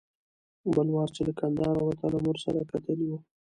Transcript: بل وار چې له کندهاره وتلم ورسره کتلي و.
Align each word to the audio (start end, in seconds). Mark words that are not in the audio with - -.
بل 0.75 0.87
وار 0.95 1.09
چې 1.15 1.21
له 1.27 1.33
کندهاره 1.39 1.81
وتلم 1.83 2.23
ورسره 2.27 2.67
کتلي 2.71 3.05
و. 3.09 3.13